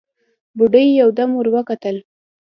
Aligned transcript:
بوډۍ 0.57 0.87
يودم 1.01 1.29
ور 1.35 1.47
وکتل: 1.55 1.97